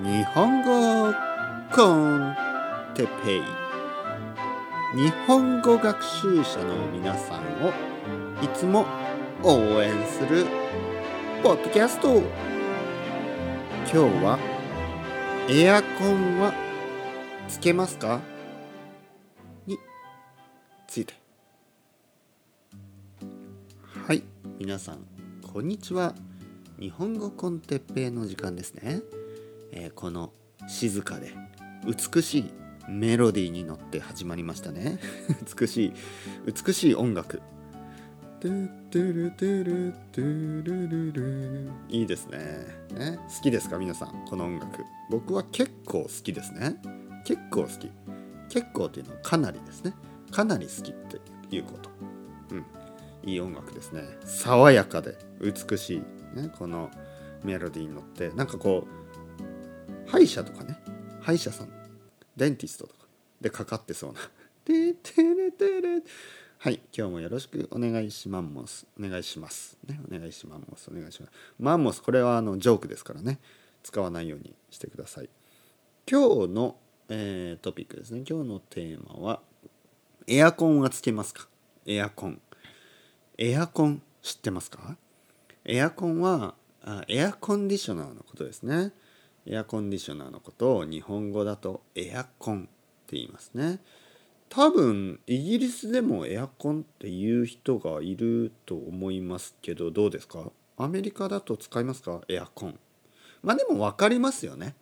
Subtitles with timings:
[0.00, 1.12] 日本語
[1.74, 2.36] コン
[2.94, 3.42] テペイ。
[4.94, 7.70] 日本語学習者の皆さんを
[8.40, 8.86] いつも
[9.42, 10.46] 応援する
[11.42, 12.14] ポッドキャスト。
[12.14, 14.38] 今日は
[15.48, 16.54] エアコンは
[17.48, 18.20] つけますか？
[19.66, 19.80] に
[20.86, 21.14] ついて。
[24.06, 24.22] はい
[24.60, 24.98] 皆さん
[25.52, 26.14] こんにちは。
[26.78, 29.00] 日本語コンテッペイの時間ですね、
[29.72, 30.32] えーこの
[30.68, 31.32] 静かで
[31.86, 32.52] 美しい
[32.88, 34.98] メロディーに乗って始まりましたね。
[35.58, 35.92] 美しい
[36.66, 37.40] 美しい音楽。
[41.88, 42.38] いいですね。
[42.94, 43.18] ね？
[43.36, 44.24] 好きですか皆さん？
[44.28, 44.84] この音楽。
[45.10, 46.76] 僕は結構好きですね。
[47.24, 47.90] 結構好き。
[48.48, 49.92] 結構っていうのはかなりですね。
[50.30, 51.20] かなり好きって
[51.54, 51.90] いうこと。
[52.52, 52.64] うん。
[53.22, 54.02] いい音楽ですね。
[54.24, 55.98] 爽やかで美しい、
[56.40, 56.90] ね、この
[57.44, 58.30] メロディーに乗って。
[58.30, 59.07] なんかこう
[60.10, 60.76] 歯医者とかね
[61.20, 61.68] 歯医者さん
[62.36, 63.06] デンティストとか
[63.40, 64.20] でかかってそうな
[64.64, 66.02] 「ててれてれ」
[66.58, 68.86] はい今日もよろしくお願いします。
[68.98, 69.78] お願いします。
[69.86, 70.90] ねお願いします。
[70.90, 71.32] お願いします。
[71.60, 73.38] マンモスこれはあのジョークですからね。
[73.84, 75.30] 使わないようにしてください。
[76.10, 76.76] 今日の、
[77.08, 78.24] えートピックですね。
[78.28, 79.40] 今日のテーマは
[80.26, 81.48] エアコンはつけますか？
[81.86, 82.42] エアコン。
[83.36, 84.96] エアコン知ってますか？
[85.64, 88.92] エアコンはあエアコンディショナーのことですね。
[89.50, 92.64] エアコンディショナーのことを日本語だとエアコンっ
[93.06, 93.80] て言いますね。
[94.50, 100.50] 多分イギリスでもエアコンっていう人がいると思いますけどどうですか？
[100.76, 102.20] アメリカだと使いますか？
[102.28, 102.78] エアコン。
[103.42, 104.74] まあでも分かりますよね。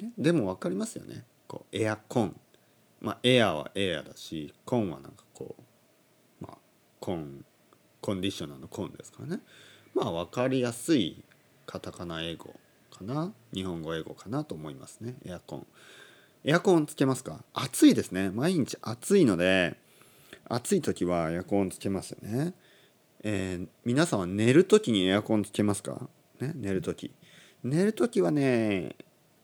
[0.00, 0.12] ね？
[0.18, 1.24] でも分かりますよね。
[1.48, 2.38] こうエアコン。
[3.00, 6.58] まあエアはエアだしコンはなんかこうまあ
[7.00, 7.44] コン
[8.00, 9.42] コンディショナーのコンですからね。
[9.94, 11.22] まあ分かりやすい
[11.66, 12.54] カタカナ英語。
[12.94, 13.32] かな？
[13.52, 15.16] 日本語英語かなと思いますね。
[15.24, 15.66] エアコン。
[16.44, 17.44] エアコンつけますか？
[17.52, 18.30] 暑いですね。
[18.30, 19.76] 毎日暑いので
[20.48, 22.54] 暑い時はエアコンつけますよね、
[23.22, 26.08] えー皆さんは寝る時にエアコンつけますか、
[26.40, 27.12] ね、寝る時。
[27.62, 28.94] 寝る時はね、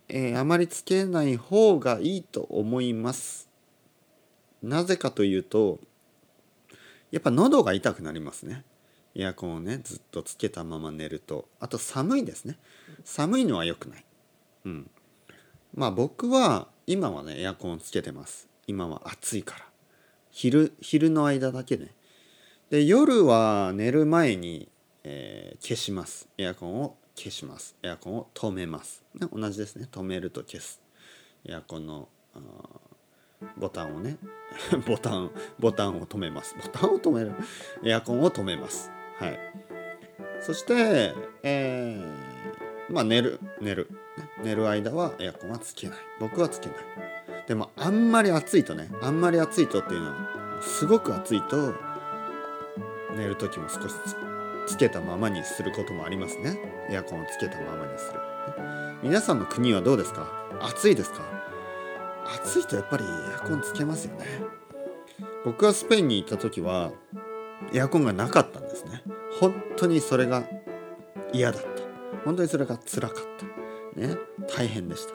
[0.09, 3.49] えーあまりつけない方がいいと思います。
[4.62, 5.78] なぜかというと
[7.10, 8.62] やっぱ喉が痛くなりますね。
[9.15, 11.48] エアコンをねずっとつけたまま寝ると。
[11.59, 12.59] あと寒いですね。
[13.04, 14.04] 寒いのは良くない。
[14.66, 14.91] うん。
[15.75, 18.48] まあ僕は今はねエアコンつけてます。
[18.66, 19.66] 今は暑いから。
[20.31, 21.94] 昼昼の間だけね。
[22.71, 24.69] で夜は寝る前に、
[25.03, 26.28] えー消します。
[26.38, 27.77] エアコンを消します。
[27.82, 29.88] エアコンを止めます、ね、同じですね。
[29.91, 30.81] 止めると消す。
[31.44, 32.09] エアコンの
[33.56, 34.16] ボタンをね。
[34.87, 36.54] ボタンボタンを止めます。
[36.54, 37.32] ボタンを止める。
[37.84, 38.91] エアコンを止めます。
[39.20, 39.38] はい。
[40.41, 43.88] そして、えーまあ寝る寝る。
[44.42, 45.98] 寝る間はエアコンはつけない。
[46.19, 46.76] 僕はつけない。
[47.47, 51.72] でもあんまり暑いとねあんまり暑いとっていうのはすごく暑いと
[53.16, 53.94] 寝る時も少し
[54.66, 56.59] つつけたままにすることもありますね。
[56.91, 58.20] エアコンをつけたままにする。
[59.03, 60.26] 皆さんの国はどうですか？
[60.60, 61.22] 暑いですか？
[62.42, 64.26] 暑いとやっぱりエアコンつけますよね。
[65.44, 66.92] 僕がスペインに行った時は
[67.72, 69.03] エアコンがなかったんですね。
[69.41, 70.44] 本当にそれが
[71.32, 71.69] 嫌だった。
[72.25, 73.15] 本当にそれが辛かっ
[73.94, 74.00] た。
[74.00, 74.16] ね。
[74.48, 75.15] 大変でした。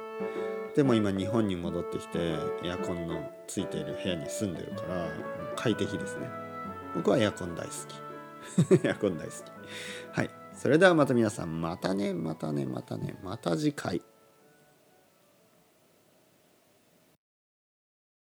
[0.76, 5.10] でも今日本に戻ってきてエアコンのついている部屋に住んでるから
[5.56, 6.28] 快適ですね。
[6.94, 7.72] 僕はエアコン大好
[8.78, 8.84] き。
[8.86, 9.36] エアコン大好き。
[10.12, 10.30] はい。
[10.54, 11.62] それではまた皆さん。
[11.62, 14.02] またねまたねまたねまた次回。